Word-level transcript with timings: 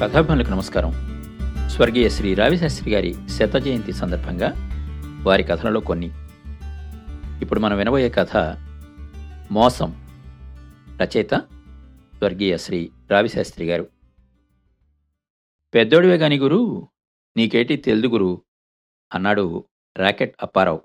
కథాభిమానులకు 0.00 0.50
నమస్కారం. 0.50 0.92
స్వర్గీయ 1.68 2.08
శ్రీ 2.08 2.34
రావిశాస్త్రి 2.34 2.92
గారి 2.92 3.28
శత 3.28 3.56
జయంతి 3.56 3.92
సందర్భంగా 3.92 4.52
వారి 5.22 5.42
కథలలో 5.42 5.80
కొన్ని. 5.80 6.10
ఇప్పుడు 7.42 7.60
మనం 7.60 7.78
వినబోయే 7.78 8.08
కథ 8.08 8.36
మోసం. 9.52 10.06
రచయిత 11.02 11.34
స్వర్గీయ 12.16 12.56
శ్రీ 12.56 12.90
రావిశాస్త్రి 13.10 13.66
గారు. 13.66 13.88
పెద్దోడివే 15.74 16.16
గాని 16.16 16.38
గురు 16.38 16.88
నీకేటి 17.36 17.76
తెలుదు 17.76 18.06
గురు? 18.06 18.42
అన్నాడు 19.14 19.64
రాకెట్ 19.96 20.36
అప్పారావు. 20.42 20.82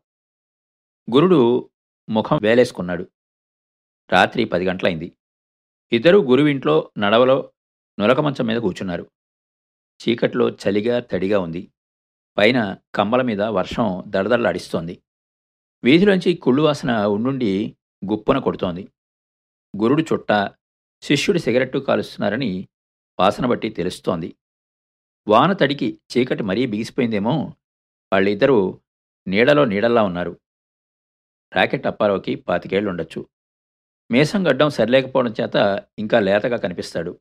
గురుడు 1.14 1.70
ముఖం 2.10 2.40
వేలేసుకున్నాడు. 2.42 3.08
రాత్రి 4.12 4.46
పది 4.46 4.66
గంటలైంది. 4.66 5.12
ఇద్దరూ 5.92 6.22
గురువింట్లో 6.24 6.92
నడవలో 6.98 7.52
నులక 8.00 8.20
మంచం 8.20 8.46
మీద 8.46 8.58
కూర్చున్నారు. 8.58 9.12
చీకట్లో 10.02 10.50
చలిగా 10.50 11.00
తడిగా 11.00 11.40
ఉంది. 11.40 11.72
పైన 12.38 12.78
కమ్మల 12.96 13.22
మీద 13.22 13.42
వర్షం 13.42 14.04
దడదడలాడిస్తోంది 14.08 15.04
వీధిలోంచి 15.84 16.34
కుళ్ళు 16.34 16.62
వాసన 16.64 16.92
ఉండుండి 17.06 17.78
గుప్పున 18.12 18.40
కొడుతోంది. 18.40 18.88
గురుడు 19.82 20.02
చుట్ట 20.02 20.52
శిష్యుడు 21.02 21.40
సిగరెట్టు 21.40 21.78
కాలుస్తున్నారని 21.78 22.68
వాసన 23.20 23.46
బట్టి 23.46 23.70
తెలుస్తోంది. 23.70 24.36
వాన 25.28 25.54
తడికి 25.54 26.00
చీకటి 26.12 26.44
మరీ 26.44 26.66
బిగిసిపోయిందేమో 26.66 27.54
వాళ్ళిద్దరూ 28.14 28.82
నీడలో 29.28 29.66
నీడల్లా 29.66 30.04
ఉన్నారు. 30.04 30.40
రాకెట్ 31.56 31.88
అప్పారావుకి 31.88 32.36
పాతికేళ్ళుండొచ్చు. 32.36 33.30
మీసం 34.12 34.48
గడ్డం 34.48 34.70
సరిలేకపోవడం 34.70 35.34
చేత 35.42 35.88
ఇంకా 36.00 36.20
లేతగా 36.20 36.58
కనిపిస్తాడు. 36.58 37.20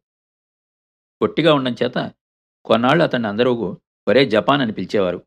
పొట్టిగా 1.20 1.54
ఉండడం 1.54 1.76
చేత 1.82 2.12
కొన్నాళ్ళు 2.64 3.04
అతన్ని 3.04 3.28
అందరూ 3.28 3.52
ఒరే 4.08 4.24
జపాన్ 4.24 4.60
అని 4.60 4.72
పిలిచేవారు. 4.72 5.26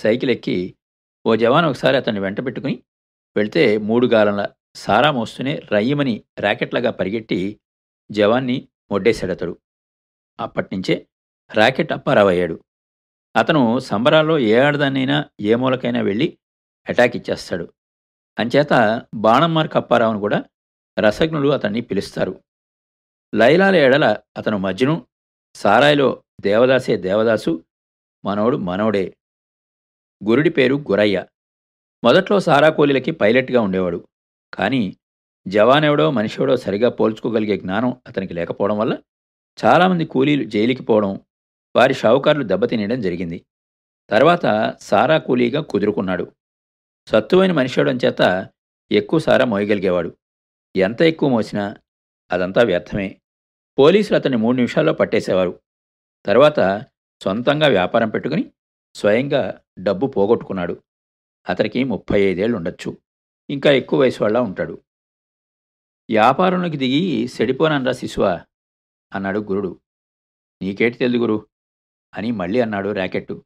సైకిల్ 0.00 0.30
ఎక్కి 0.30 0.76
ఓ 1.26 1.34
జవాన్ 1.34 1.66
ఒకసారి 1.66 1.96
అతన్ని 1.96 2.20
వెంట 2.20 2.44
పెట్టుకుని 2.46 2.82
వెళితే 3.36 3.78
మూడు 3.78 4.06
గాలంల 4.06 4.48
సారా 4.74 5.10
మోస్తూనే 5.10 5.62
రయ్యమని 5.72 6.24
ర్యాకెట్లాగా 6.40 6.90
పరిగెట్టి 6.90 7.60
జవాన్ని 8.10 8.68
మొడ్డేశాడతడు 8.90 9.58
అప్పటినుంచే 10.40 11.06
ర్యాకెట్ 11.54 11.92
అప్పారావు 11.92 12.28
అయ్యాడు 12.28 12.64
అతను 13.36 13.78
సంబరాల్లో 13.78 14.38
ఏ 14.38 14.58
ఆడదాన్నైనా 14.58 15.24
ఏ 15.40 15.54
మూలకైనా 15.54 16.00
వెళ్ళి 16.00 16.38
అటాక్ 16.88 17.16
ఇచ్చేస్తాడు. 17.16 17.72
అంచేత 18.38 19.02
బాణం 19.14 19.54
మార్క్ 19.54 19.76
అప్పారావును 19.76 20.20
కూడా 20.20 20.44
రసజ్ఞులు 20.98 21.48
అతన్ని 21.48 21.80
పిలుస్తారు. 21.80 22.34
లైలాల 23.36 23.76
ఎడల 23.76 24.16
అతను 24.36 24.58
మజ్ను 24.58 25.06
సారాయిలో 25.54 26.22
దేవదాసే 26.40 26.96
దేవదాసు 26.96 27.64
మనోడు 28.24 28.56
మనోడే. 28.56 29.16
గురుడి 30.24 30.50
పేరు 30.50 30.74
గురయ్య. 30.74 31.26
మొదట్లో 32.04 32.40
సారా 32.40 32.68
కూలీలకి 32.68 33.10
పైలట్గా 33.10 33.60
ఉండేవాడు. 33.60 34.08
కానీ 34.54 34.96
జవానెవడో 35.48 36.10
మనిషివడో 36.10 36.56
సరిగా 36.56 36.88
పోల్చుకోగలిగే 36.88 37.56
జ్ఞానం 37.56 38.00
అతనికి 38.06 38.34
లేకపోవడం 38.34 38.78
వల్ల 38.78 38.98
చాలామంది 39.64 40.04
కూలీలు 40.04 40.44
జైలుకి 40.44 40.82
పోవడం 40.82 41.20
వారి 41.76 41.94
షావుకారులు 41.94 42.44
దెబ్బతినేయడం 42.44 43.00
జరిగింది. 43.00 43.46
తర్వాత 44.10 44.76
సారా 44.80 45.18
కూలీగా 45.18 45.60
కుదురుకున్నాడు. 45.60 46.32
సత్తువైన 47.06 47.52
మనిషివడం 47.52 47.98
చేత 48.04 48.50
ఎక్కువ 48.92 49.18
సారా 49.18 49.44
మోయగలిగేవాడు. 49.44 50.16
ఎంత 50.76 51.02
ఎక్కువ 51.02 51.28
మోసినా 51.28 51.76
అదంతా 52.30 52.62
వ్యర్థమే. 52.62 53.20
పోలీసులు 53.78 54.16
అతన్ని 54.18 54.38
మూడు 54.38 54.56
నిమిషాల్లో 54.56 54.92
పట్టేసేవారు. 54.92 55.60
తర్వాత 56.26 56.86
సొంతంగా 57.22 57.66
వ్యాపారం 57.66 58.08
పెట్టుకుని 58.08 58.52
స్వయంగా 58.94 59.60
డబ్బు 59.78 60.06
పోగొట్టుకున్నాడు. 60.06 60.82
అతనికి 61.48 61.84
ముప్పై 61.84 62.20
ఐదేళ్ళు 62.20 62.56
ఉండొచ్చు 62.56 62.98
ఇంకా 63.50 63.70
ఎక్కువ 63.72 64.00
వయసు 64.00 64.22
వాళ్ళ 64.22 64.38
ఉంటాడు. 64.38 64.82
వ్యాపారంలోకి 66.10 66.76
దిగి 66.76 67.28
సెడిపోననరా 67.28 67.92
శిశువా 67.92 68.44
అన్నాడు 69.14 69.38
గురుడు. 69.38 69.80
నీకేటి 70.62 70.98
తెలుదు 70.98 71.18
గురు 71.18 71.48
అని 72.14 72.30
మళ్ళీ 72.30 72.60
అన్నాడు 72.60 72.88
ర్యాకెట్టు 72.88 73.44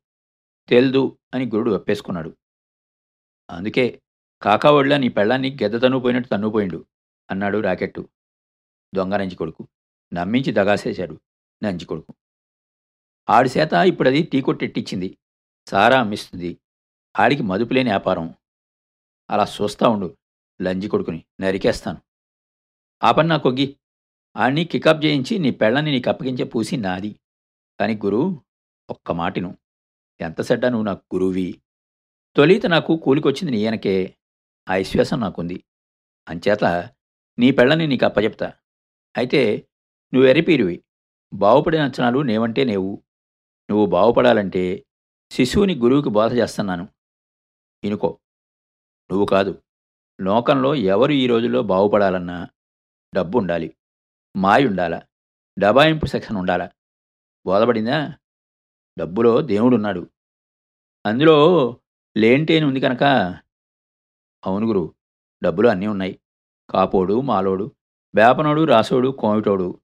తెలుదు 0.69 1.19
అని 1.35 1.47
గురుడు 1.47 1.71
ఒప్పేసుకున్నాడు. 1.71 2.37
అందుకే 3.51 4.03
కాకావళ్ళ 4.43 4.97
నీ 4.97 5.09
పెళ్ళాన్ని 5.09 5.59
గెద్ద 5.63 5.83
తన్నుపోయినట్టు 5.83 6.29
తన్నుపోయిండు 6.29 6.87
అన్నాడు 7.31 7.59
రాకెట్టు. 7.59 8.09
దొంగ 8.95 9.17
నంచి 9.17 9.37
కొడుకు 9.37 9.69
నమ్మించి 10.12 10.53
దగాసేశాడు 10.53 11.21
నంచి 11.62 11.84
కొడుకు. 11.84 12.15
ఆడి 13.31 13.50
చేత 13.59 13.72
ఇప్పుడది 13.72 14.22
టీ 14.22 14.41
కొట్టెట్టించింది 14.41 15.19
సారా 15.66 16.00
అమ్మిస్తుంది. 16.00 16.59
ఆడికి 17.19 17.43
మదుపులేని 17.43 17.91
వ్యాపారం. 17.91 18.34
అలా 19.31 19.44
చూస్తా 19.44 19.88
ఉండు 19.88 20.16
లంజి 20.62 20.88
కొడుకుని 20.88 21.25
నరికేస్తాను. 21.41 21.98
ఆ 23.03 23.12
పని 23.12 23.28
నా 23.28 23.37
కొగ్గి. 23.37 23.76
ఆడిని 24.37 24.65
కికప్ 24.65 25.04
చేయించి 25.04 25.38
నీ 25.38 25.50
పెళ్ళని 25.50 25.91
నీకు 25.91 26.10
అప్పగించే 26.10 26.44
పూసి 26.44 26.77
నాది. 26.77 27.21
కానీ 27.81 27.94
గురువు 27.94 28.42
ఒక్క 28.91 29.12
మాటిను 29.12 29.59
ఎంత 30.21 30.41
సెడ్డా 30.41 30.69
నువ్వు 30.69 30.87
నాకు 30.87 31.15
గురువి. 31.15 31.62
తొలిత 32.37 32.66
నాకు 32.66 32.97
కూలికొచ్చింది 32.97 33.50
నీ 33.50 33.59
ఈయనకే 33.59 34.16
ఆ 34.69 34.75
విశ్వాసం 34.75 35.21
నాకుంది. 35.21 35.65
అంచేత 36.28 36.65
నీ 37.38 37.50
పెళ్ళని 37.50 37.87
నీకు 37.87 38.04
అప్పచెప్తా 38.04 38.53
అయితే 39.16 39.66
నువ్వు 40.15 40.28
ఎరిపీరివి. 40.28 40.84
బాగుపడిన 41.34 41.82
అంచనాలు 41.82 42.19
నేవంటే 42.19 42.65
నేవు. 42.65 43.03
నువ్వు 43.71 43.87
బాగుపడాలంటే 43.87 44.87
శిశువుని 45.31 45.75
గురువుకి 45.75 46.09
బోధ 46.09 46.32
చేస్తున్నాను. 46.32 46.88
ఇనుకో. 47.84 48.21
నువ్వు 49.10 49.26
కాదు. 49.26 49.62
లోకంలో 50.21 50.75
ఎవరు 50.75 51.12
ఈ 51.12 51.26
రోజుల్లో 51.26 51.62
బాగుపడాలన్నా 51.62 52.48
డబ్బు 53.15 53.38
ఉండాలి 53.38 53.76
మాయ 54.37 54.66
ఉండాలా 54.66 55.03
డబాయింపు 55.59 56.06
సెక్షన్ 56.06 56.37
ఉండాలా. 56.37 56.71
బోధపడిందా? 57.47 58.19
డబ్బులో 58.98 59.41
దేవుడున్నాడు. 59.41 60.10
అందులో 61.06 61.77
లేంటేని 62.16 62.66
ఉంది 62.66 62.81
కనుక? 62.81 63.03
అవును 64.47 64.66
గురు. 64.66 64.94
డబ్బులు 65.44 65.69
అన్నీ 65.69 65.87
ఉన్నాయి. 65.87 66.21
కాపోడు 66.71 67.21
మాలోడు 67.21 67.77
వేపనోడు 68.15 68.65
రాసోడు 68.65 69.09
కోమిటోడు. 69.09 69.81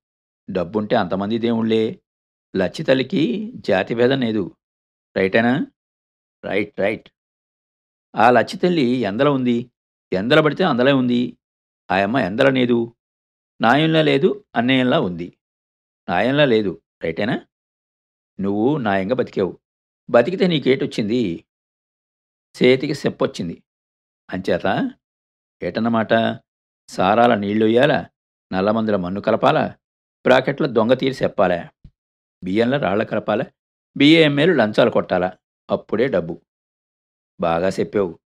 డబ్బుంటే 0.51 0.97
అంతమంది 0.97 1.39
దేవుళ్ళే. 1.39 2.01
లచ్చితల్లికి 2.57 3.53
జాతి 3.55 3.95
భేదం 3.95 4.21
లేదు. 4.21 4.57
రైటేనా? 5.17 5.67
Right 6.45 6.81
right. 6.81 7.11
ఆ 8.17 8.31
లచ్చితల్లి 8.31 8.83
ఎందల 8.83 9.29
ఉంది? 9.29 9.71
ఎందల 10.13 10.41
పడితే 10.41 10.65
అందలే 10.65 10.93
ఉంది. 10.93 11.39
ఆయమ్మ 11.91 12.19
ఎందల 12.19 12.51
లేదు? 12.51 12.97
నాయంలా 13.61 14.03
లేదు 14.03 14.45
అన్నయ్యంలా 14.57 15.01
ఉంది. 15.01 15.39
నాయంలా 16.09 16.45
లేదు 16.45 16.83
రైటేనా? 17.03 17.47
నువ్వు 18.41 18.77
నాయంగా 18.77 19.15
బతికావు. 19.15 19.59
బతికితే 20.11 20.47
నీకేటొచ్చింది? 20.47 21.45
చేతికి 22.63 22.95
సెప్పొచ్చింది. 22.95 23.63
అంచేత 24.31 24.91
ఏటన్నమాట? 25.63 26.41
సారాల 26.89 27.35
నీళ్ళొయ్యాలా? 27.35 28.07
నల్లమందుల 28.53 28.97
మన్ను 28.97 29.21
కలపాలా? 29.21 29.77
బ్రాకెట్లో 30.27 30.69
దొంగ 30.69 30.93
తీరి 30.93 31.15
చెప్పాలా? 31.23 31.69
బియ్యంలో 32.45 32.79
రాళ్ళ 32.79 33.03
కలపాలా? 33.03 33.45
బిఏఎంఏలు 33.97 34.53
లంచాలు 34.53 34.91
కొట్టాలా? 34.91 35.33
అప్పుడే 35.71 36.09
డబ్బు. 36.09 36.41
బాగా 37.41 37.69
చెప్పావు. 37.69 38.19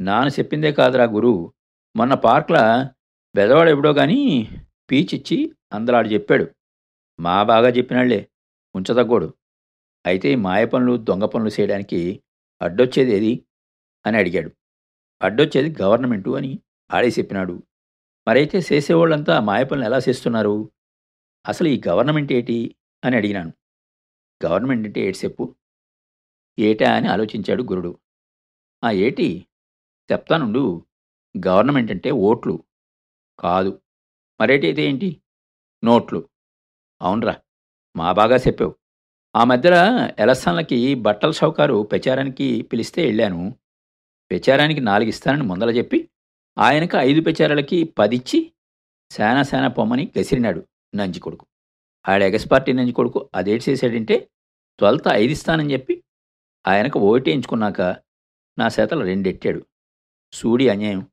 నాను 0.00 0.28
చెప్పిందే 0.28 0.72
కాదురా 0.72 1.04
గురు. 1.04 1.54
మొన్న 1.96 2.14
పార్క్లా 2.14 2.90
బెదవాడు 3.34 3.70
ఎప్పుడో 3.70 3.92
కానీ 3.92 4.48
పీచిచ్చి 4.90 5.52
అందలాడు 5.72 6.08
చెప్పాడు. 6.08 6.46
మా 7.20 7.42
బాగా 7.42 7.68
చెప్పినాళ్ళే. 7.68 8.28
ఉంచదగ్గోడు. 8.74 9.34
అయితే 10.06 10.32
ఈ 10.32 10.34
మాయ 10.34 10.64
పనులు 10.66 10.96
దొంగ 10.96 11.24
పనులు 11.24 11.50
చేయడానికి 11.60 12.22
అడ్డొచ్చేది 12.62 13.12
ఏది? 13.12 13.44
అని 14.06 14.16
అడిగాడు. 14.16 14.50
అడ్డొచ్చేది 15.22 15.82
గవర్నమెంటు 15.82 16.30
అని 16.30 16.58
ఆడే 16.90 17.08
చెప్పినాడు. 17.08 17.62
మరైతే 18.28 18.62
చేసేవాళ్ళంతా 18.72 19.40
మాయ 19.40 19.64
పనులు 19.64 19.86
ఎలా 19.86 19.98
చేస్తున్నారు? 20.08 20.70
అసలు 21.48 21.68
ఈ 21.68 21.80
గవర్నమెంట్ 21.88 22.32
ఏటి 22.32 22.74
అని 23.04 23.16
అడిగినాను. 23.16 23.52
గవర్నమెంట్ 24.46 24.86
అంటే 24.86 25.00
ఏటి 25.00 25.18
చెప్పు? 25.24 25.54
ఏటా 26.58 26.94
అని 26.94 27.08
ఆలోచించాడు 27.08 27.62
గురుడు. 27.62 27.98
ఆ 28.84 28.90
ఏటి? 28.90 29.46
చెప్తానుండు 30.12 30.86
గవర్నమెంట్ 31.46 31.90
అంటే 31.90 32.10
ఓట్లు. 32.10 32.64
కాదు. 33.38 33.80
మరేటి 34.40 34.66
అయితే 34.66 34.82
ఏంటి? 34.82 35.22
నోట్లు. 35.84 36.28
అవునరా 37.02 37.36
మా 37.96 38.12
బాగా 38.12 38.36
చెప్పావు. 38.36 38.74
ఆ 39.36 39.44
మధ్యలో 39.44 39.76
ఎలక్షన్లకి 40.18 40.94
బట్టల 40.94 41.30
షౌకారు 41.30 41.88
ప్రచారానికి 41.90 42.62
పిలిస్తే 42.62 43.04
వెళ్ళాను 43.04 43.58
ప్రచారానికి 44.30 44.80
నాలుగు 44.80 45.08
ఇస్తానని 45.08 45.42
ముందల 45.42 45.70
చెప్పి 45.70 46.10
ఆయనకు 46.58 46.96
ఐదు 46.96 47.20
ప్రచారాలకి 47.20 47.84
పదిచ్చి 47.84 48.52
శానా 49.10 49.42
శానా 49.42 49.68
పొమ్మని 49.68 50.12
గసిరినాడు. 50.18 50.66
నంజి 50.94 51.20
కొడుకు. 51.20 51.46
ఆడ 52.08 52.22
ఎగస్ 52.22 52.50
పార్టీ 52.50 52.72
నంజి 52.72 52.92
కొడుకు 52.92 53.30
అదేటి 53.34 53.70
చేశాడంటే 53.70 54.30
తొలత 54.80 55.08
ఐదు 55.08 55.32
ఇస్తానని 55.32 55.72
చెప్పి 55.72 56.04
ఆయనకు 56.66 56.98
ఓటేయించుకున్నాక 56.98 57.80
నా 58.58 58.68
చేతలు 58.80 59.04
రెండెట్టాడు. 59.04 59.66
సూడి 60.32 60.68
అన్యాయం. 60.68 61.10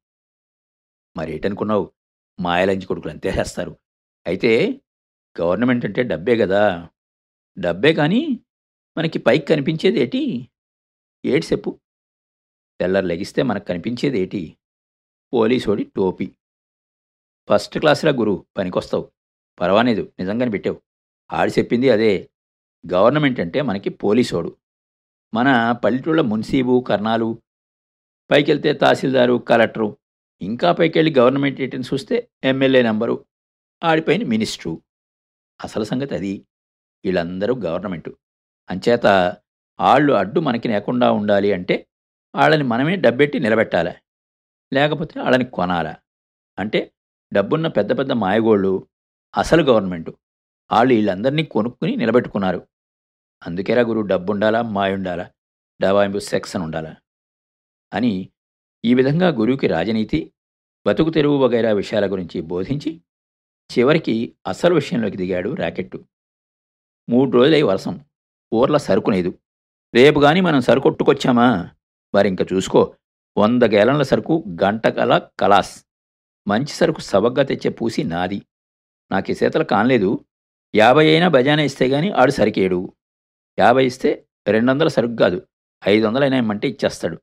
మరేటనుకున్నావు? 1.18 1.91
మాయలంజి 2.39 2.85
కొడుకులు 2.85 3.12
అంతే 3.12 3.29
చేస్తారు. 3.29 3.77
అయితే 4.27 4.81
గవర్నమెంట్ 5.41 5.85
అంటే 5.85 6.03
డబ్బే 6.03 6.38
కదా 6.38 6.89
డబ్బే 7.59 7.94
కానీ 7.94 8.39
మనకి 8.97 9.19
పైకి 9.19 9.45
కనిపించేది 9.45 10.00
ఏటి? 10.00 10.50
ఏటి 11.25 11.45
చెప్పు. 11.45 11.79
తెల్లరు 12.79 13.06
లెగిస్తే 13.06 13.44
మనకు 13.44 13.65
కనిపించేది 13.65 14.19
ఏటి? 14.19 14.57
పోలీసోడి 15.33 15.83
టోపీ. 15.83 16.35
ఫస్ట్ 17.50 17.79
క్లాసులా 17.79 18.12
గురు 18.12 18.45
పనికొస్తావు. 18.57 19.12
పర్వాలేదు 19.59 20.13
నిజంగానే 20.19 20.51
పెట్టావు. 20.51 20.81
ఆడి 21.33 21.51
చెప్పింది 21.51 21.89
అదే. 21.89 22.30
గవర్నమెంట్ 22.94 23.39
అంటే 23.39 23.62
మనకి 23.62 23.89
పోలీసోడు. 23.89 24.57
మన 25.33 25.71
పల్లెటూళ్ళ 25.71 26.21
మున్సీబు 26.21 26.81
కర్ణాలు 26.81 27.42
పైకెళ్తే 28.31 28.74
తహసీల్దారు 28.74 29.33
కలెక్టరు 29.33 29.98
ఇంకా 30.42 30.71
పైకెళ్ళి 30.71 31.13
గవర్నమెంట్ 31.19 31.62
ఏటెన్స్ 31.62 31.94
చూస్తే 31.94 32.30
ఎమ్మెల్యే 32.44 32.81
నెంబరు 32.81 33.25
ఆడిపైన 33.83 34.27
మినిస్టరు. 34.27 34.81
అసలు 35.63 35.83
సంగతి 35.83 36.15
అది. 36.15 36.45
వీళ్ళందరూ 37.06 37.56
గవర్నమెంటు. 37.56 38.18
అంచేత 38.69 39.06
వాళ్ళు 39.80 40.13
అడ్డు 40.13 40.39
మనకి 40.39 40.68
లేకుండా 40.68 41.12
ఉండాలి 41.12 41.53
అంటే 41.53 41.88
వాళ్ళని 42.36 42.63
మనమే 42.63 42.95
డబ్బెట్టి 42.95 43.39
నిలబెట్టాలి? 43.39 43.92
లేకపోతే 44.74 45.19
వాళ్ళని 45.19 45.45
కొనాలా? 45.45 45.95
అంటే 46.60 46.94
డబ్బున్న 47.33 47.68
పెద్ద 47.68 48.00
పెద్ద 48.00 48.12
మాయగోళ్ళు 48.12 48.88
అసలు 49.35 49.63
గవర్నమెంటు. 49.63 50.18
వాళ్ళు 50.71 50.94
వీళ్ళందరినీ 50.94 51.44
కొనుక్కుని 51.44 51.95
నిలబెట్టుకున్నారు. 51.95 52.68
అందుకేరా 53.45 53.81
గురు 53.81 54.01
డబ్బు 54.01 54.31
ఉండాలా 54.31 54.62
మాయ 54.62 54.95
డబాయింపు 55.81 56.19
సెక్స్ 56.19 56.56
అని 56.56 56.65
ఉండాలా 56.65 56.95
అని 57.94 58.29
ఈ 58.85 58.94
విధంగా 58.94 59.27
గురువుకి 59.27 59.68
రాజనీతి 59.68 60.33
బతుకు 60.88 61.09
తెరువు 61.09 61.38
వగైరా 61.38 61.71
విషయాల 61.71 62.12
గురించి 62.12 62.41
బోధించి 62.41 63.01
చివరికి 63.77 64.35
అసలు 64.47 64.75
విషయంలోకి 64.75 65.18
దిగాడు 65.18 65.53
రాకెట్టు. 65.53 66.06
మూడు 67.09 67.31
రోజులై 67.31 67.62
వరసం 67.62 68.06
ఊర్ల 68.53 68.77
సరుకునేదు 68.77 69.39
రేపు 69.95 70.19
కానీ 70.19 70.41
మనం 70.41 70.62
సరుకొట్టుకొచ్చామా? 70.62 71.69
మరింక 72.15 72.53
చూసుకో 72.53 72.95
వంద 73.38 73.63
గేలన్ల 73.63 74.01
సరుకు 74.01 74.44
గంటకల 74.63 75.29
కలాస్. 75.39 75.85
మంచి 76.47 76.68
సరుకు 76.68 77.01
సవగ్గా 77.01 77.44
తెచ్చే 77.44 77.69
పూసి 77.69 78.03
నాది. 78.03 78.47
నాకు 79.12 79.31
ఈ 79.31 79.36
చేతలు 79.44 79.63
కానలేదు. 79.63 80.25
యాభై 80.75 81.12
అయినా 81.12 81.27
బజానా 81.27 81.63
ఇస్తే 81.63 81.88
గాని 81.88 82.12
ఆడు 82.12 82.31
సరికేడు 82.31 82.94
యాభై 83.59 83.86
ఇస్తే 83.86 84.27
రెండు 84.48 84.71
వందల 84.71 84.88
సరుకు 84.88 85.15
కాదు. 85.15 85.48
ఐదు 85.88 86.07
వందలైనా 86.07 86.38
ఇమ్మంటే 86.38 86.68
ఇచ్చేస్తాడు. 86.68 87.21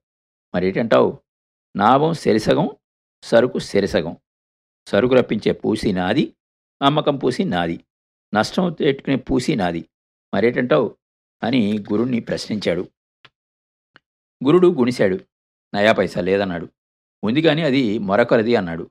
మరేటంటావు? 0.54 1.18
నాభం 1.76 2.12
సెరిసగం 2.12 2.70
సరుకు 3.22 3.58
సెరిసగం. 3.58 4.16
సరుకు 4.86 5.14
రప్పించే 5.14 5.52
పూసి 5.52 5.92
నాది 5.92 6.36
అమ్మకం 6.82 7.16
పూసి 7.16 7.44
నాది. 7.44 7.84
నష్టం 8.34 8.72
పెట్టుకునే 8.72 9.16
పూసి 9.16 9.56
నాది. 9.56 9.88
మరేటంటావు? 10.34 10.96
అని 11.42 11.78
గురుణ్ణి 11.78 12.20
ప్రశ్నించాడు. 12.20 12.88
గురుడు 14.44 14.68
గుణిశాడు. 14.68 15.18
నయా 15.74 15.92
పైసా 15.92 16.20
లేదన్నాడు. 16.20 16.68
ఉంది 17.24 17.42
కానీ 17.42 17.62
అది 17.62 17.98
మరొకరిది 17.98 18.56
అన్నాడు. 18.56 18.90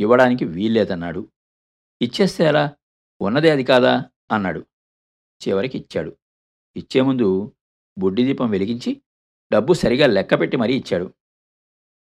ఇవ్వడానికి 0.00 0.44
వీల్లేదన్నాడు. 0.44 1.31
ఇచ్చేస్తే 2.02 2.44
ఎలా 2.44 2.76
ఉన్నదే 3.20 3.50
అది 3.50 3.64
కాదా? 3.64 4.04
అన్నాడు. 4.32 4.66
చివరికి 5.48 5.78
ఇచ్చాడు. 5.78 6.16
ఇచ్చే 6.76 7.00
ముందు 7.00 7.56
బుడ్డి 7.98 8.24
దీపం 8.24 8.50
వెలిగించి 8.50 9.02
డబ్బు 9.52 9.72
సరిగా 9.72 10.06
లెక్కపెట్టి 10.06 10.56
మరీ 10.56 10.74
ఇచ్చాడు. 10.74 11.14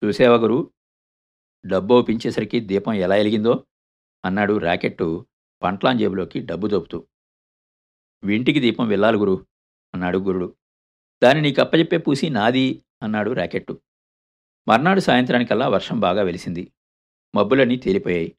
చూసేవా 0.06 0.36
గురు? 0.36 0.72
డబ్బు 1.66 1.94
ఒప్పించేసరికి 1.94 2.60
దీపం 2.60 2.94
ఎలా 2.94 3.16
వెలిగిందో? 3.16 3.66
అన్నాడు 4.26 4.58
రాకెట్టు 4.58 5.26
పంట్లాం 5.64 5.98
జేబులోకి 5.98 6.40
డబ్బు 6.40 6.68
దోపుతూ. 6.68 7.08
వింటికి 8.24 8.60
దీపం 8.60 8.88
వెళ్ళాలి 8.88 9.18
గురు 9.18 9.48
అన్నాడు 9.94 10.18
గురుడు. 10.18 10.56
దాన్ని 11.24 11.42
నీకు 11.42 11.62
అప్పచెప్పే 11.62 11.98
పూసి 11.98 12.30
నాది 12.30 12.86
అన్నాడు 13.04 13.32
రాకెట్టు. 13.32 13.82
మర్నాడు 14.68 15.00
సాయంత్రానికల్లా 15.00 15.68
వర్షం 15.68 16.00
బాగా 16.00 16.22
వెలిసింది. 16.22 16.74
మబ్బులన్నీ 17.36 17.78
తేలిపోయాయి. 17.78 18.36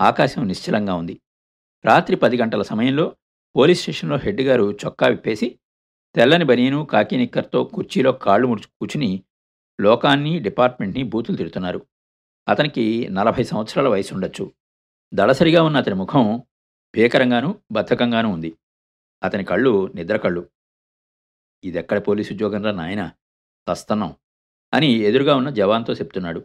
ఆకాశం 0.00 0.48
నిశ్చలంగా 0.48 0.94
ఉంది. 0.94 1.20
రాత్రి 1.84 2.16
పది 2.16 2.36
గంటల 2.36 2.62
సమయంలో 2.62 3.16
పోలీస్ 3.56 3.80
స్టేషన్లో 3.80 4.16
హెడ్ 4.16 4.40
గారు 4.40 4.72
చొక్కా 4.72 5.06
విప్పేసి 5.06 5.58
తెల్లని 6.14 6.44
బనీను 6.44 6.84
కాకి 6.84 7.16
నిక్కర్తో 7.16 7.64
కుర్చీలో 7.64 8.12
కాళ్ళు 8.12 8.48
ముడుచు 8.48 8.64
కూర్చుని 8.64 9.24
లోకాన్ని 9.80 10.38
డిపార్ట్మెంట్ని 10.38 11.02
బూతులు 11.02 11.36
తిడుతున్నారు. 11.36 11.86
అతనికి 12.48 13.08
నలభై 13.08 13.42
సంవత్సరాల 13.42 13.88
వయసు 13.88 14.14
ఉండొచ్చు. 14.14 14.52
దళసరిగా 15.14 15.62
ఉన్న 15.62 15.76
అతని 15.76 15.94
ముఖం 15.94 16.42
భీకరంగానూ 16.96 17.54
బద్ధకంగానూ 17.72 18.28
ఉంది. 18.28 18.56
అతని 19.22 19.44
కళ్ళు 19.44 19.92
నిద్ర 19.94 20.16
కళ్ళు. 20.16 20.48
ఇదెక్కడ 21.64 21.98
పోలీసు 22.08 22.32
ఉద్యోగంరా 22.32 22.70
నాయన? 22.70 23.10
సస్తన్నం 23.68 24.14
అని 24.74 24.86
ఎదురుగా 24.86 25.36
ఉన్న 25.36 25.50
జవాన్తో 25.50 25.92
చెప్తున్నాడు. 25.92 26.44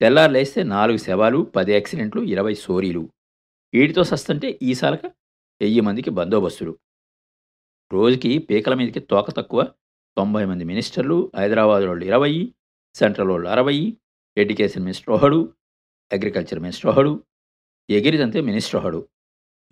తెల్లారులేస్తే 0.00 0.62
నాలుగు 0.62 0.96
శవాలు 0.96 1.38
పది 1.56 1.72
యాక్సిడెంట్లు 1.72 2.22
ఇరవై 2.22 2.54
సోరీలు. 2.54 3.08
వీటితో 3.74 4.04
సస్తంటే 4.04 4.58
ఈసాలక 4.62 5.06
వెయ్యి 5.60 5.80
మందికి 5.80 6.10
బందోబస్తులు. 6.10 6.78
రోజుకి 7.92 8.38
పీకల 8.38 8.74
మీదకి 8.74 9.00
తోక 9.00 9.30
తక్కువ 9.30 9.72
తొంభై 10.16 10.44
మంది 10.44 10.64
మినిస్టర్లు 10.64 11.32
హైదరాబాద్ 11.36 11.84
వాళ్ళు 11.84 12.04
ఇరవై 12.04 12.54
సెంట్రల్ 12.94 13.28
వాళ్ళు 13.28 13.48
అరవై 13.48 13.98
ఎడ్యుకేషన్ 14.36 14.82
మినిస్టర్ 14.82 15.14
ఒకడు 15.14 15.54
అగ్రికల్చర్ 16.12 16.60
మినిస్టర్ 16.60 16.90
ఒకడు 16.90 17.24
ఎగిరిదంతే 17.90 18.40
మినిస్టర్ 18.40 18.80
ఒకడు. 18.80 19.08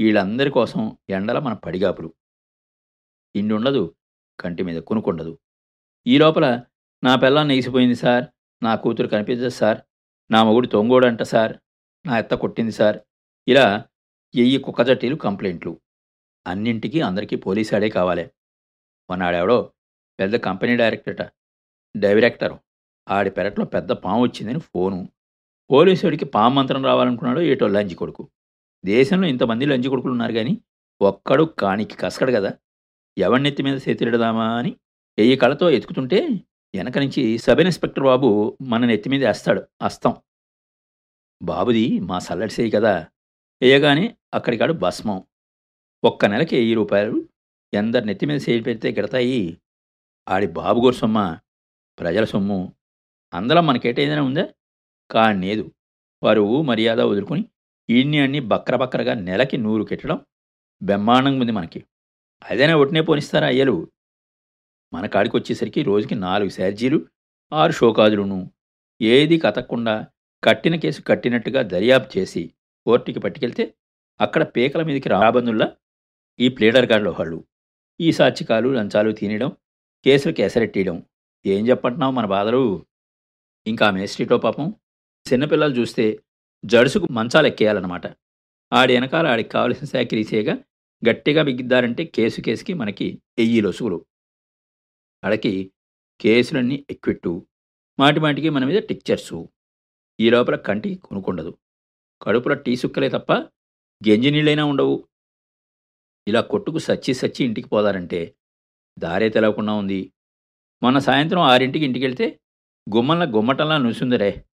వీళ్ళందరి 0.01 0.51
కోసం 0.51 0.99
ఎండల 1.11 1.39
మన 1.39 1.53
పడిగాపులు. 1.53 2.15
ఇండి 3.37 3.55
ఉండదు 3.55 3.95
కంటి 4.41 4.63
మీద 4.63 4.79
కొనుక్కుండదు 4.83 5.39
ఈ 6.07 6.19
లోపల 6.19 6.47
నా 7.05 7.17
పిల్లాన్ని 7.17 7.55
నెగిసిపోయింది 7.55 7.95
సార్ 7.95 8.25
నా 8.63 8.75
కూతురు 8.75 9.09
కనిపించదు 9.09 9.49
సార్ 9.49 9.79
నా 10.31 10.45
మొగుడు 10.45 10.67
తొంగోడంట 10.67 11.23
సార్. 11.23 11.57
నా 12.07 12.19
ఎత్త 12.19 12.35
కొట్టింది 12.35 12.73
సార్. 12.73 12.99
ఇలా 13.49 13.85
ఎయ్యి 14.35 14.59
కుక్కజట్టీలు 14.59 15.17
కంప్లైంట్లు. 15.17 15.81
అన్నింటికీ 16.47 17.01
అందరికీ 17.01 17.37
పోలీసాడే 17.37 17.89
కావాలి. 17.89 18.25
మొన్నాడెవడో 19.11 19.73
పెద్ద 20.21 20.37
కంపెనీ 20.37 20.77
డైరెక్టరట. 20.77 21.33
డైరెక్టర్. 21.97 22.59
ఆడి 23.09 23.31
పెరట్లో 23.31 23.65
పెద్ద 23.65 23.93
పాము 23.93 24.23
వచ్చిందని 24.23 24.61
ఫోను. 24.61 25.09
పోలీసుడికి 25.71 26.25
పాము 26.25 26.55
మంత్రం 26.55 26.85
రావాలనుకున్నాడో 26.85 27.41
ఏటో 27.41 27.67
లంచి 27.67 27.95
కొడుకు. 27.95 28.29
దేశంలో 28.85 29.29
ఇంతమంది 29.29 29.67
లంచి 29.67 29.89
కొడుకులు 29.89 30.13
ఉన్నారు 30.13 30.33
కానీ 30.33 30.59
ఒక్కడు 31.03 31.43
కానికి 31.43 31.97
కసకడు 31.97 32.33
కదా 32.33 32.53
ఎవరినెత్తి 33.19 33.63
మీద 33.63 33.81
చేతిడదామా 33.89 34.59
అని 34.59 34.77
ఎయ్యి 35.19 35.37
కళతో 35.37 35.71
ఎతుకుతుంటే 35.71 36.29
వెనక 36.75 36.99
నుంచి 36.99 37.39
సబ్ 37.39 37.61
ఇన్స్పెక్టర్ 37.61 38.05
బాబు 38.05 38.59
మన 38.63 38.85
నెత్తి 38.85 39.11
మీద 39.11 39.27
వేస్తాడు 39.27 39.63
అస్తం. 39.83 40.17
బాబుది 41.43 42.01
మా 42.01 42.19
సల్లడిసేయి 42.19 42.71
కదా 42.71 43.07
వేయగానే 43.63 44.17
అక్కడికాడు 44.35 44.73
భస్మం. 44.73 45.25
ఒక్క 46.05 46.25
నెలకి 46.25 46.57
వెయ్యి 46.57 46.75
రూపాయలు 46.75 47.29
ఎందరు 47.75 48.05
నెత్తి 48.05 48.27
మీద 48.27 48.41
చేయి 48.51 48.61
పెడితే 48.61 48.93
గిడతాయి. 48.93 49.61
ఆడి 50.29 50.47
బాబు 50.47 50.81
గోరు 50.81 50.95
సొమ్మ 50.95 51.39
ప్రజల 51.99 52.25
సొమ్ము. 52.25 52.75
అందులో 53.35 53.61
మనకేటేదైనా 53.61 54.23
ఉందా? 54.23 54.49
కానేదు 55.11 55.73
వారు 56.23 56.63
మర్యాద 56.63 57.01
వదులుకొని 57.01 57.45
ఇన్ని 57.89 58.19
అన్ని 58.19 58.41
బక్ర 58.41 58.77
బక్రగా 58.77 59.15
నెలకి 59.15 59.57
నూరు 59.57 59.83
కెట్టడం 59.83 60.21
బ్రహ్మాండంగా 60.83 61.41
ఉంది 61.41 61.53
మనకి. 61.53 61.85
అదైనా 62.51 62.77
ఒట్టినే 62.77 63.01
పోనిస్తారా 63.01 63.47
అయ్యలు? 63.47 63.93
మన 64.95 65.07
కాడికి 65.07 65.35
వచ్చేసరికి 65.37 65.81
రోజుకి 65.83 66.15
నాలుగు 66.27 66.51
శార్జీలు 66.51 66.99
ఆరు 67.53 67.73
షోకాజులును 67.73 68.39
ఏది 69.01 69.37
కతక్కుండా 69.39 69.95
కట్టిన 70.43 70.75
కేసు 70.77 71.01
కట్టినట్టుగా 71.03 71.61
దర్యాప్తు 71.73 72.13
చేసి 72.19 72.43
కోర్టుకి 72.87 73.21
పట్టుకెళ్తే 73.21 73.65
అక్కడ 74.21 74.43
పీకల 74.55 74.83
మీదకి 74.83 75.09
రాబందుల్లా 75.09 75.69
ఈ 76.39 76.49
ప్లేడర్ 76.49 76.89
గాడ్ల 76.93 77.09
వాళ్ళు 77.09 77.39
ఈ 78.01 78.09
సాత్వికాలు 78.13 78.69
లంచాలు 78.69 79.13
తినడం 79.13 79.51
కేసులకు 80.07 80.41
ఎసరెట్టేయడం 80.41 80.97
ఏం 81.45 81.63
చెప్పంటున్నావు 81.69 82.13
మన 82.13 82.27
బాధలు? 82.27 82.63
ఇంకా 83.67 83.87
మేస్ట్రీటో 83.91 84.39
పాపం 84.39 84.67
చిన్నపిల్లలు 85.27 85.75
చూస్తే 85.81 86.05
జడుసుకు 86.65 87.07
మంచాలు 87.11 87.47
ఎక్కేయాలన్నమాట. 87.47 88.07
ఆడి 88.73 88.93
వెనకాల 88.95 89.27
ఆడికి 89.27 89.49
కావలసిన 89.49 89.87
సేకరీసేగా 89.87 90.55
గట్టిగా 91.03 91.43
బిగిద్దారంటే 91.43 92.05
కేసు 92.17 92.41
కేసుకి 92.41 92.75
మనకి 92.75 93.07
ఎయ్యి 93.39 93.61
లొసుగులు. 93.61 93.99
ఆడకి 95.25 95.73
కేసులన్నీ 96.21 96.87
ఎక్విట్టు 96.91 97.47
మాటిమాటికి 97.99 98.49
మన 98.49 98.65
మీద 98.65 98.83
టిక్చర్సు. 98.83 99.49
ఈ 100.21 100.31
లోపల 100.31 100.57
కంటికి 100.57 100.95
కొనుక్కుండదు. 100.95 101.59
కడుపులో 102.23 102.55
టీ 102.55 102.77
సుక్కలే 102.77 103.09
తప్ప 103.09 103.33
గెంజి 104.09 104.31
నీళ్ళైనా 104.31 104.65
ఉండవు. 104.65 105.09
ఇలా 106.29 106.41
కొట్టుకు 106.41 106.79
సచ్చి 106.79 107.15
సచ్చి 107.15 107.45
ఇంటికి 107.45 107.69
పోదారంటే 107.69 108.37
దారే 108.99 109.29
తెలవకుండా 109.29 109.73
ఉంది. 109.73 110.13
మొన్న 110.83 110.99
సాయంత్రం 110.99 111.41
ఆరింటికి 111.41 111.85
ఇంటికి 111.85 112.05
వెళ్తే 112.05 112.41
గుమ్మల్లా 112.97 113.27
గుమ్మటంలా 113.27 113.79
నుసుందరే. 113.79 114.45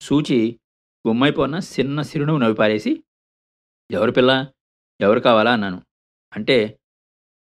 సూచి 0.00 0.60
గుమ్మైపోన్న 1.08 1.60
చిన్న 1.80 2.02
సిరును 2.02 2.38
నవ్వి 2.38 2.54
పారేసి 2.54 3.04
ఎవరు 3.90 4.10
పిల్ల? 4.10 4.52
ఎవరు 5.00 5.20
కావాలా? 5.20 5.52
అన్నాను. 5.52 5.82
అంటే 6.32 6.80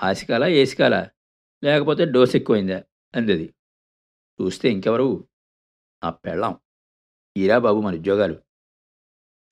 ఆసికాల 0.02 0.44
ఏసికాల 0.44 1.08
లేకపోతే 1.64 2.04
డోస్ 2.04 2.36
ఎక్కువైందా? 2.36 2.82
అందది 3.14 3.54
చూస్తే 4.42 4.70
ఇంకెవరు? 4.70 5.28
ఆ 6.04 6.10
పెళ్ళాం. 6.10 6.60
ఈరా 7.36 7.58
బాబు 7.58 7.80
మన 7.80 7.94
ఉద్యోగాలు. 7.94 8.40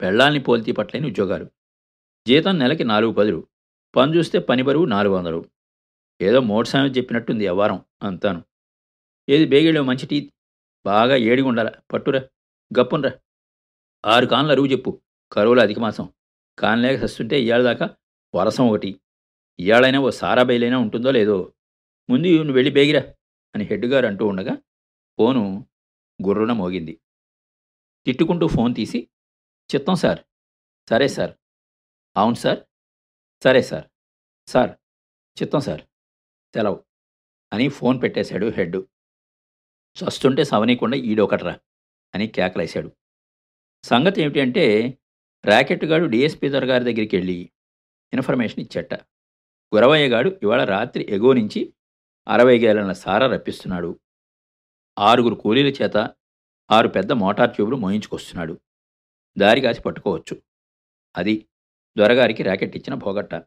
పెళ్ళాల్ని 0.00 0.40
పోల్తీ 0.40 0.72
పట్లైన 0.72 1.06
ఉద్యోగాలు. 1.06 1.50
జీతం 2.26 2.58
నెలకి 2.58 2.84
నాలుగు 2.84 3.12
పదులు. 3.12 3.48
పని 3.96 4.16
చూస్తే 4.16 4.38
పని 4.38 4.62
బరువు 4.62 4.84
నాలుగు 4.84 5.14
వందలు. 5.14 5.44
ఏదో 6.22 6.40
మోటు 6.40 6.68
సామెత 6.68 6.96
చెప్పినట్టుంది 6.96 7.46
అవ్వారం 7.46 7.84
అంతాను. 8.02 8.42
ఏది 9.28 9.46
బేగిళ్ళో 9.46 9.82
మంచి 9.82 10.06
టీ 10.06 10.32
బాగా 10.86 11.16
ఏడిగా 11.16 11.48
ఉండాల 11.48 11.72
పట్టురా. 11.92 12.18
గప్పునరా. 12.80 13.12
ఆరు 14.06 14.26
కాన్లు 14.26 14.52
అరువు 14.52 14.66
చెప్పు. 14.66 15.00
కరువులో 15.32 15.62
అధిక 15.62 15.78
మాసం. 15.78 16.12
కాన్లేక 16.58 17.00
సస్తుంటే 17.00 17.42
ఇవాళ 17.42 17.62
దాకా 17.62 17.96
వరసం 18.34 18.68
ఒకటి. 18.68 19.00
ఇవాళైనా 19.58 20.00
ఓ 20.00 20.10
సారా 20.10 20.42
బయలైనా 20.42 20.78
ఉంటుందో 20.78 21.10
లేదో. 21.10 21.53
ముందు 22.10 22.36
నువ్వు 22.36 22.52
వెళ్ళి 22.52 22.72
బేగిరా 22.72 23.14
అని 23.54 23.64
హెడ్ 23.64 23.86
గారు 23.86 24.06
అంటూ 24.06 24.26
ఉండగా 24.26 24.54
ఫోను 25.18 25.68
గుర్రున 26.26 26.52
మోగింది. 26.52 27.00
తిట్టుకుంటూ 28.06 28.46
ఫోన్ 28.46 28.74
తీసి 28.74 29.08
చిత్తం 29.74 29.94
సార్ 29.94 30.18
సరే 30.90 31.08
సార్. 31.08 31.34
అవును 32.16 32.34
సార్. 32.34 32.60
సరే 33.44 33.62
సార్. 33.62 33.84
సార్ 34.46 34.70
చిత్తం 35.42 35.60
సార్ 35.60 35.80
సెలవు. 36.54 36.84
అని 37.52 37.68
ఫోన్ 37.68 38.02
పెట్టేశాడు 38.02 38.46
హెడ్. 38.46 38.76
చస్తుంటే 39.96 40.44
సవనీయకుండా 40.44 40.96
ఈడొకట్రా 40.96 41.60
అని 42.14 42.26
కేకలేశాడు. 42.26 42.96
సంగతి 43.84 44.20
ఏమిటి 44.20 44.40
అంటే 44.40 44.98
ర్యాకెట్ 45.46 45.84
గాడు 45.84 46.04
డిఎస్పీ 46.04 46.48
దొర 46.48 46.64
గారి 46.64 46.84
దగ్గరికి 46.84 47.16
వెళ్ళి 47.16 47.52
ఇన్ఫర్మేషన్ 48.12 48.60
ఇచ్చట. 48.60 48.94
గురవయ్య 49.74 50.08
గాడు 50.08 50.40
ఇవాళ 50.42 50.64
రాత్రి 50.64 51.06
ఎగో 51.10 51.32
నుంచి 51.32 51.74
అరవై 52.28 52.58
గేలన 52.58 52.92
సారా 52.92 53.26
రప్పిస్తున్నాడు. 53.26 54.00
ఆరుగురు 54.98 55.34
కూలీల 55.34 55.66
చేత 55.66 55.96
ఆరు 56.70 56.88
పెద్ద 56.88 57.12
మోటార్ 57.12 57.54
ట్యూబ్లు 57.54 57.76
మోయించుకొస్తున్నాడు. 57.76 58.60
దారి 59.38 59.60
కాసి 59.60 59.80
పట్టుకోవచ్చు. 59.80 60.42
అది 61.16 61.46
దొరగారికి 61.98 62.42
ర్యాకెట్ 62.42 62.76
ఇచ్చిన 62.76 62.94
భోగట్ట 62.94 63.42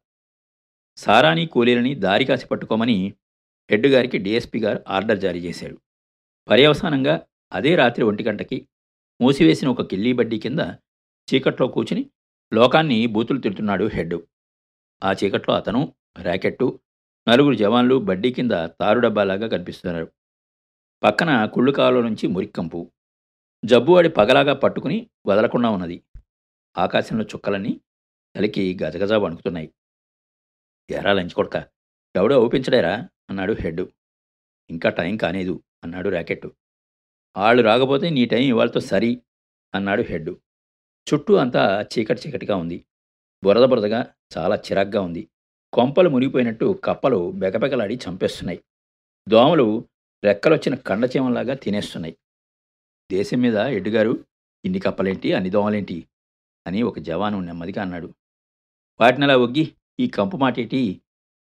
సారాని 0.98 1.46
కూలీలని 1.46 1.96
దారి 1.96 2.26
కాసి 2.26 2.48
పట్టుకోమని 2.48 3.14
హెడ్ 3.72 3.88
గారికి 3.88 4.18
డిఎస్పీ 4.18 4.60
గారు 4.60 4.84
ఆర్డర్ 4.88 5.20
జారీ 5.20 5.40
చేశాడు. 5.40 5.82
పర్యవసానంగా 6.50 7.26
అదే 7.54 7.76
రాత్రి 7.76 8.06
ఒంటి 8.06 8.24
గంటకి 8.24 8.68
మూసివేసిన 9.22 9.68
ఒక 9.68 9.82
కిల్లీ 9.82 10.14
బడ్డీ 10.14 10.40
కింద 10.40 10.60
చీకట్లో 11.34 11.68
కూర్చుని 11.68 12.10
లోకాన్ని 12.54 13.08
బూతులు 13.08 13.40
తిడుతున్నాడు 13.40 13.86
హెడ్. 13.86 14.16
ఆ 15.04 15.14
చీకట్లో 15.14 15.56
అతను 15.56 15.96
ర్యాకెట్టు 16.22 16.80
నలుగురు 17.30 17.56
జవాన్లు 17.56 18.00
బడ్డీ 18.00 18.32
కింద 18.32 18.52
తారు 18.52 19.00
డబ్బాలాగా 19.00 19.48
కనిపిస్తున్నారు. 19.48 20.12
పక్కన 21.04 21.46
కుళ్ళు 21.46 21.72
కాలువ 21.72 22.02
నుంచి 22.02 22.28
మురిక్కంపు. 22.28 22.92
జబ్బువాడి 23.66 24.10
పగలాగా 24.10 24.54
పట్టుకుని 24.54 25.10
వదలకుండా 25.26 25.70
ఉన్నది. 25.70 26.04
ఆకాశంలో 26.78 27.26
చుక్కలన్నీ 27.26 27.82
తలికి 28.36 28.78
గజగజ 28.84 29.14
వణుకుతున్నాయి. 29.14 29.74
ఎరా 30.90 31.14
లంచ్ 31.14 31.30
కొడక 31.30 31.64
ఎవడో 32.16 32.42
ఊపించడేరా 32.42 33.10
అన్నాడు 33.30 33.54
హెడ్. 33.54 33.86
ఇంకా 34.70 34.90
టైం 34.90 35.18
కానేదు 35.18 35.64
అన్నాడు 35.84 36.10
ర్యాకెట్టు 36.10 36.56
వాళ్ళు 37.38 37.64
రాకపోతే 37.64 38.10
నీ 38.10 38.26
టైం 38.26 38.42
ఇవాళతో 38.42 38.80
సరి 38.80 39.22
అన్నాడు 39.76 40.02
హెడ్. 40.02 40.30
చుట్టూ 41.08 41.36
అంతా 41.36 41.82
చీకటి 41.82 42.22
చీకటిగా 42.22 42.56
ఉంది. 42.56 42.86
బురద 43.44 43.64
బురదగా 43.64 44.14
చాలా 44.38 44.56
చిరాగ్గా 44.56 45.02
ఉంది. 45.02 45.30
కొంపలు 45.74 46.10
మునిగిపోయినట్టు 46.10 46.80
కప్పలు 46.84 47.32
బెగబెగలాడి 47.32 48.00
చంపేస్తున్నాయి. 48.10 48.64
దోమలు 49.30 49.86
రెక్కలొచ్చిన 50.24 50.76
కండచీమంలాగా 50.76 51.54
తినేస్తున్నాయి. 51.54 52.18
దేశం 53.12 53.42
మీద 53.42 53.56
ఎడ్డుగారు 53.56 54.26
ఇన్ని 54.66 54.80
కప్పలేంటి 54.80 55.34
అన్ని 55.34 55.50
దోమలేంటి 55.50 56.08
అని 56.68 56.82
ఒక 56.82 57.00
జవాను 57.00 57.40
నెమ్మదిగా 57.40 57.82
అన్నాడు. 57.82 58.08
వాటినలా 59.00 59.36
ఒగ్గి 59.38 59.76
ఈ 60.00 60.08
కంపు 60.08 60.38
మాటేటి 60.38 61.02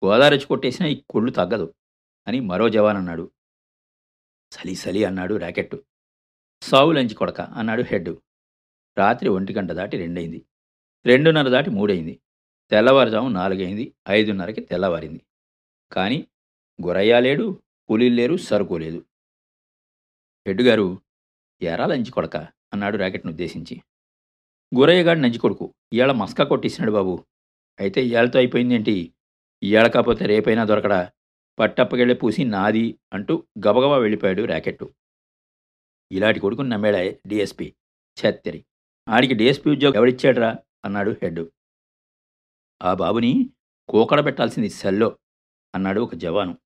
గోదావరి 0.06 0.40
కొట్టేసినా 0.40 0.88
ఈ 0.88 1.04
కొళ్ళు 1.10 1.32
తగ్గదు 1.32 1.74
అని 2.28 2.40
మరో 2.40 2.70
జవాన్ 2.70 2.98
అన్నాడు. 2.98 3.32
సలి 4.52 4.76
సలి 4.76 5.06
అన్నాడు 5.06 5.36
ర్యాకెట్టు 5.36 5.84
సావు 6.62 6.92
లంచి 6.92 7.14
కొడక 7.14 7.42
అన్నాడు 7.42 7.82
హెడ్ 7.82 8.10
రాత్రి 8.98 9.30
ఒంటి 9.30 9.54
గంట 9.54 9.72
దాటి 9.72 9.98
రెండైంది 9.98 10.46
రెండున్నర 11.06 11.50
దాటి 11.50 11.70
మూడైంది 11.70 12.20
తెల్లవారుజాము 12.72 13.30
నాలుగైంది 13.30 13.94
ఐదున్నరకి 14.10 14.62
తెల్లవారింది. 14.62 15.22
కానీ 15.92 16.28
గురయ్య 16.86 17.20
లేడు 17.20 17.62
కూలీలు 17.90 18.16
లేరు 18.16 18.38
సరుకు 18.38 18.78
లేదు. 18.78 19.06
గారు 20.62 21.02
ఎరా 21.62 21.86
లంచి 21.86 22.12
కొడక 22.12 22.36
అన్నాడు 22.74 22.98
ర్యాకెట్ను 22.98 23.30
ఉద్దేశించి. 23.30 23.82
గురయ్యగాడు 24.76 25.20
నంచి 25.20 25.40
కొడుకు 25.40 25.74
ఇవాళ 25.94 26.12
మస్కా 26.12 26.44
కొట్టేసినాడు 26.44 26.92
బాబు. 26.92 27.26
అయితే 27.80 28.06
ఇవాళతో 28.06 28.40
అయిపోయిందేంటి 28.40 29.14
ఇవాళ 29.64 29.88
కాకపోతే 29.88 30.26
రేపైనా 30.26 30.64
దొరకడా? 30.64 31.12
పట్టప్పకెళ్ళి 31.60 32.16
పూసి 32.16 32.44
నాది 32.44 33.00
అంటూ 33.14 33.44
గబగబా 33.68 33.98
వెళ్ళిపోయాడు 33.98 34.44
ర్యాకెట్టు 34.44 34.94
ఇలాంటి 36.12 36.40
కొడుకుని 36.40 36.70
నమ్మాడా 36.70 37.14
డిఎస్పి. 37.28 37.76
ఛత్తరి. 38.20 38.66
ఆడికి 39.10 39.34
డిఎస్పి 39.34 39.70
ఉద్యోగం 39.70 39.96
ఎవడిచ్చాడ్రా? 39.96 40.56
అన్నాడు 40.86 41.12
హెడ్. 41.12 41.40
ఆ 42.82 42.94
బాబుని 42.94 43.50
కూకడ 43.90 44.26
పెట్టాల్సింది 44.26 44.70
సెల్లో 44.70 45.18
అన్నాడు 45.76 46.02
ఒక 46.02 46.16
జవాను. 46.16 46.58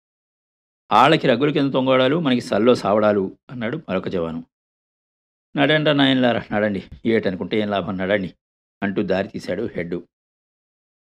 ఆళ్ళకి 0.91 1.27
రగ్గుల 1.27 1.51
కింద 1.51 1.73
తొంగడాలు 1.73 2.19
మనకి 2.19 2.41
సల్లో 2.41 2.75
సావడాలు 2.75 3.37
అన్నాడు 3.51 3.77
మరొక 3.77 4.07
జవాను. 4.07 4.45
నడండి 5.57 5.93
నాయనలారా 5.93 6.43
నడండి. 6.53 6.83
ఏటనుకుంటే 7.05 7.59
ఏం 7.59 7.69
లాభం? 7.69 7.97
నడండి 7.97 8.33
అంటూ 8.83 9.01
దారి 9.01 9.27
తీశాడు 9.27 9.69
హెడ్. 9.75 10.01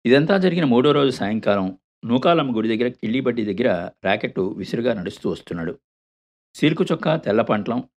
ఇదంతా 0.06 0.38
జరిగిన 0.38 0.64
మూడో 0.64 0.92
రోజు 0.92 1.10
సాయంకాలం 1.10 1.78
నూకాలమ్మ 2.04 2.56
గుడి 2.56 2.76
దగ్గర 2.76 2.88
కిళ్ళిబడ్డి 2.90 3.54
దగ్గర 3.54 3.90
ర్యాకెట్టు 4.04 4.54
విసురుగా 4.58 4.94
నడుస్తూ 4.94 5.30
వస్తున్నాడు. 5.30 5.78
సిల్కు 6.54 6.84
చొక్కా 6.84 7.16
తెల్ల 7.16 7.42
పంట్లం 7.42 7.88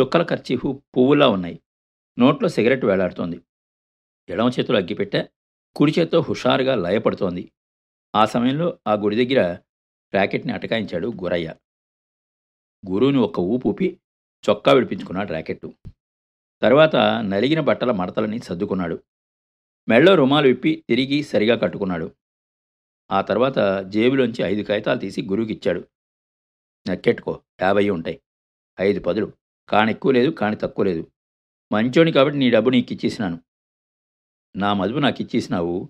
చుక్కల 0.00 0.22
ఖర్చీఫు 0.22 0.82
పువ్వులా 0.96 1.28
ఉన్నాయి. 1.28 1.60
నోట్లో 2.18 2.48
సిగరెట్ 2.48 2.84
వేలాడుతోంది. 2.84 3.40
ఎడమ 4.28 4.48
చేతులు 4.48 4.76
అగ్గిపెట్టె 4.76 5.28
కుడి 5.76 5.94
చేత్తో 5.98 6.20
హుషారుగా 6.20 6.74
లయపడుతోంది. 6.74 7.52
ఆ 8.14 8.24
సమయంలో 8.24 8.78
ఆ 8.86 8.94
గుడి 8.94 9.24
దగ్గర 9.24 9.52
ర్యాకెట్ని 10.14 10.52
అటకాయించాడు 10.52 11.08
గురయ్య. 11.08 11.54
గురువుని 12.90 13.18
ఒక్క 13.18 13.40
ఊపు 13.40 13.68
ఊపి 13.68 14.00
చొక్కా 14.50 14.72
విడిపించుకున్నాడు 14.72 15.28
ర్యాకెట్టు 15.28 15.74
తర్వాత 16.62 16.96
నలిగిన 16.96 17.60
బట్టల 17.60 17.90
మడతలని 17.90 18.38
సర్దుకున్నాడు. 18.38 19.02
మెళ్ళో 19.88 20.14
రుమాలు 20.14 20.48
విప్పి 20.48 20.84
తిరిగి 20.88 21.22
సరిగా 21.22 21.56
కట్టుకున్నాడు. 21.56 22.14
ఆ 23.10 23.20
తర్వాత 23.20 23.84
జేబులోంచి 23.88 24.42
ఐదు 24.42 24.62
కాగితాలు 24.62 24.98
తీసి 24.98 25.22
గురువుకిచ్చాడు. 25.22 25.84
నక్కెట్టుకో 26.90 27.42
యాభై 27.62 27.88
ఉంటాయి. 27.88 28.20
ఐదు 28.80 29.00
పదులు. 29.00 29.32
కాని 29.68 29.90
ఎక్కువ 29.90 30.12
లేదు 30.12 30.30
కాని 30.30 30.56
తక్కువ 30.56 30.84
లేదు. 30.84 31.10
మంచోని 31.72 32.12
కాబట్టి 32.12 32.38
నీ 32.38 32.50
డబ్బు 32.50 32.70
నీకు 32.70 32.92
ఇచ్చేసినాను 32.92 33.38
నా 34.56 34.74
మదుపు 34.74 34.98
నాకు 34.98 35.22
ఇచ్చేసినావు 35.22 35.88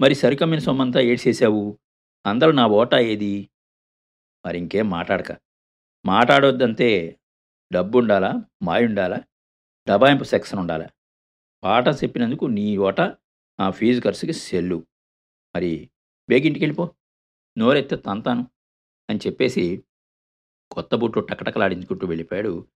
మరి 0.00 0.14
సరికమ్మిన 0.14 0.60
సొమ్మంతా 0.60 1.00
ఏడ్చేసావు 1.00 1.78
అందరూ 2.26 2.52
నా 2.52 2.66
ఓటా 2.66 2.98
ఏది? 2.98 3.50
మరి 4.46 4.58
ఇంకేం 4.58 4.90
మాట్లాడక. 4.90 5.32
మాట్లాడొద్దంతే 6.06 7.18
డబ్బుండాలా? 7.72 8.34
మాయుండాలా? 8.62 9.18
డబాయింపు 9.88 10.24
సెక్షన్ 10.24 10.58
ఉండాలా? 10.58 10.88
పాట 11.62 11.88
చెప్పినందుకు 11.88 12.44
నీ 12.46 12.76
ఓట 12.76 13.00
ఆ 13.60 13.70
ఫీజు 13.70 14.00
ఖర్చుకి 14.00 14.32
సెల్లు. 14.32 14.86
మరి 15.56 15.90
బేగింటికి 16.28 16.64
వెళ్ళిపో 16.64 16.94
నోరెత్తే 17.58 17.96
తంతాను 17.96 18.46
అని 19.10 19.18
చెప్పేసి 19.26 19.84
కొత్త 20.70 20.94
బుట్లు 20.94 21.22
టకటకలాడించుకుంటూ 21.22 22.06
వెళ్ళిపోయాడు 22.06 22.68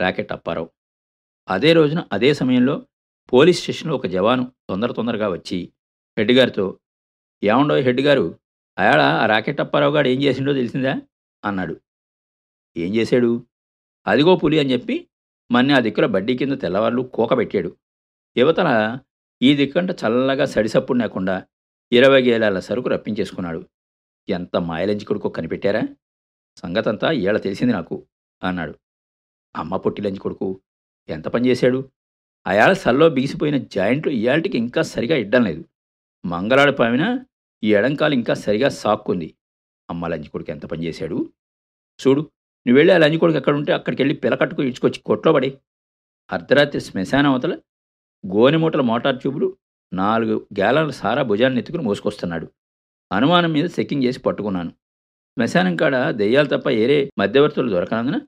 రాకెట్ 0.00 0.32
అప్పారావు. 0.32 0.70
అదే 1.48 1.72
రోజున 1.72 2.08
అదే 2.12 2.34
సమయంలో 2.34 2.86
పోలీస్ 3.32 3.60
స్టేషన్లో 3.60 3.94
ఒక 3.96 4.06
జవాను 4.06 4.52
తొందర 4.68 4.92
తొందరగా 4.92 5.28
వచ్చి 5.28 5.72
హెడ్ 6.18 6.32
గారితో 6.32 6.78
ఏముండో 7.44 7.74
హెడ్ 7.76 8.00
గారు? 8.00 8.38
అయాడ 8.78 9.00
ఆ 9.00 9.26
రాకెట్ 9.26 9.60
అప్పారావు 9.60 9.94
గారు 9.94 10.08
ఏం 10.08 10.22
చేసిండో 10.22 10.52
తెలిసిందా? 10.52 11.00
అన్నాడు. 11.44 11.80
ఏం 12.76 12.94
చేశాడు? 12.94 13.46
అదిగో 14.06 14.36
పులి 14.36 14.58
అని 14.58 14.72
చెప్పి 14.72 15.08
మన్ని 15.52 15.72
ఆ 15.72 15.78
దిక్కుల 15.80 16.06
బడ్డీ 16.06 16.36
కింద 16.36 16.52
తెల్లవాళ్ళు 16.52 17.02
కూక 17.02 17.38
పెట్టాడు. 17.38 17.76
యువతల 18.36 18.98
ఈ 19.42 19.56
దిక్కంట 19.56 19.90
చల్లగా 19.90 20.44
సడిసప్పుడు 20.44 20.98
లేకుండా 20.98 21.46
ఇరవై 21.92 22.22
గేలాల 22.22 22.58
సరుకు 22.58 22.88
రప్పించేసుకున్నాడు. 22.88 23.68
ఎంత 24.28 24.56
మాయలంచి 24.56 25.04
కొడుకో 25.04 25.28
కనిపెట్టారా? 25.28 25.82
సంగతంతా 26.56 27.10
ఈళ్ళ 27.12 27.38
తెలిసింది 27.38 27.72
నాకు 27.72 28.06
అన్నాడు. 28.42 28.74
అమ్మ 29.56 29.76
పొట్టి 29.76 30.02
లంచి 30.02 30.18
కొడుకు 30.18 30.60
ఎంత 31.08 31.28
పని 31.28 31.48
చేశాడు? 31.48 31.90
అయాళ 32.46 32.72
సల్లో 32.72 33.08
బిగిసిపోయిన 33.08 33.56
జాయింట్లు 33.56 34.12
ఇయాల్టికి 34.12 34.58
ఇంకా 34.58 34.82
సరిగా 34.82 35.16
ఇడ్డం 35.16 35.44
లేదు. 35.44 35.64
మంగళాడు 36.24 36.72
పామిన 36.72 37.24
ఈ 37.64 37.74
ఎడంకాలు 37.74 38.14
ఇంకా 38.14 38.34
సరిగా 38.34 38.68
సాక్కుంది. 38.68 39.34
అమ్మ 39.90 40.06
లంచి 40.06 40.28
కొడుకు 40.28 40.50
ఎంత 40.50 40.66
పని 40.66 40.84
చేశాడు? 40.84 41.32
చూడు 42.00 42.20
నువ్వు 42.66 42.76
వెళ్ళి 42.76 42.94
ఆ 42.94 42.98
లంచి 42.98 43.18
కొడుకు 43.18 43.38
ఎక్కడ 43.38 43.54
ఉంటే 43.54 43.72
అక్కడికి 43.72 44.02
వెళ్ళి 44.02 44.16
పిలకట్టుకు 44.16 44.62
ఇడ్చుకొచ్చి 44.62 45.00
కొట్లో 45.00 45.32
పడి. 45.32 45.58
అర్ధరాత్రి 46.32 46.80
శ్మశాన 46.80 47.26
అవతల 47.26 47.58
గోనెమూటల 48.26 48.80
మోటార్ 48.80 49.20
ట్యూబులు 49.20 49.56
నాలుగు 49.92 50.46
గ్యాలన్ల 50.58 50.90
సారా 50.90 51.22
భుజాన్ని 51.22 51.58
ఎత్తుకుని 51.60 51.82
మోసుకొస్తున్నాడు. 51.82 52.52
అనుమానం 53.12 53.52
మీద 53.52 53.64
చెక్కింగ్ 53.80 54.02
చేసి 54.02 54.20
పట్టుకున్నాను. 54.20 54.70
శ్మశానం 54.70 55.76
కాడ 55.76 56.10
దెయ్యాలు 56.10 56.48
తప్ప 56.48 56.70
ఏరే 56.70 57.10
మధ్యవర్తులు 57.18 57.70
దొరకనందున 57.70 58.20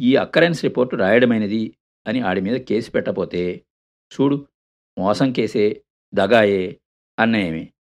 ఈ 0.00 0.16
అక్కరెన్స్ 0.16 0.64
రిపోర్టు 0.64 0.96
రాయడమైనది. 0.96 1.76
అని 2.06 2.20
ఆడి 2.20 2.40
మీద 2.40 2.60
కేసు 2.60 2.90
పెట్టపోతే 2.90 3.64
చూడు 4.12 4.46
మోసం 4.98 5.32
కేసే 5.32 5.82
దగాయే 6.14 6.80
అన్నయమే. 7.18 7.72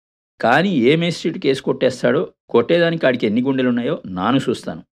కానీ 0.41 0.69
ఏ 0.69 0.97
మేస్ట్రీట్ 0.97 1.39
కేసు 1.39 1.63
కొట్టేస్తాడో 1.63 2.35
కొట్టేదానికి 2.49 3.07
ఆడికి 3.07 3.27
ఎన్ని 3.27 3.43
గుండెలున్నాయో 3.43 4.03
నాను 4.07 4.41
చూస్తాను. 4.49 4.85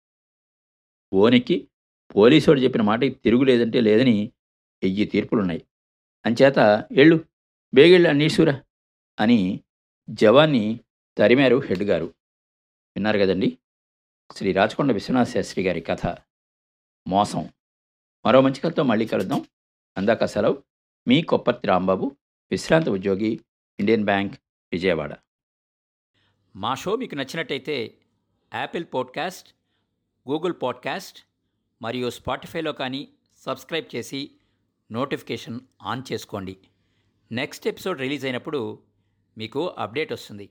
ఓనెక్కి 1.12 1.68
పోలీసోడు 2.16 2.61
చెప్పిన 2.61 2.83
మాటకి 2.83 3.09
తిరుగులేదంటే 3.09 3.80
లేదని 3.80 4.33
ఎయ్యి 4.83 5.04
తీర్పులున్నాయి. 5.04 5.66
అంచేత 6.26 6.88
ఎళ్ళు 6.92 7.25
బేగిళ్ళు 7.75 8.09
అన్నీసురా 8.09 8.62
అని 9.21 9.61
జవాన్ని 10.11 10.80
తరిమారు 11.18 11.56
హెడ్ 11.56 11.83
గారు. 11.83 12.04
విన్నారు 12.97 13.18
కదండి? 13.18 13.59
శ్రీ 14.37 14.52
రాచకొండ 14.52 14.92
విశ్వనాథ 14.92 15.26
శాస్త్రి 15.26 15.64
గారి 15.64 15.80
కథ. 15.80 16.16
మోసం. 17.09 17.49
మరో 18.26 18.40
మంచి 18.40 18.61
కథతో 18.61 18.83
మళ్ళీ 18.83 19.06
కలుద్దాం. 19.06 19.45
అందాక 19.97 20.25
సెలవు. 20.25 20.62
మీ 21.09 21.23
కొప్పర్తి 21.23 21.66
రాంబాబు 21.66 22.16
విశ్రాంత 22.50 22.88
ఉద్యోగి 22.88 23.40
ఇండియన్ 23.80 24.04
బ్యాంక్ 24.04 24.35
విజయవాడ. 24.73 25.16
మా 26.56 26.75
షో 26.75 26.97
మీకు 26.97 27.14
నచ్చినట్టయితే 27.14 27.95
యాపిల్ 28.54 28.85
పాడ్కాస్ట్ 28.95 29.54
గూగుల్ 30.30 30.54
పాడ్కాస్ట్ 30.62 31.18
మరియు 31.83 32.11
స్పాటిఫైలో 32.11 32.73
కానీ 32.73 33.09
సబ్స్క్రైబ్ 33.37 33.97
చేసి 33.97 34.30
నోటిఫికేషన్ 34.92 35.61
ఆన్ 35.83 36.02
చేసుకోండి. 36.12 36.56
నెక్స్ట్ 37.33 37.66
ఎపిసోడ్ 37.66 38.00
రిలీజ్ 38.00 38.25
అయినప్పుడు 38.25 38.83
మీకు 39.38 39.66
అప్డేట్ 39.66 40.12
వస్తుంది. 40.12 40.50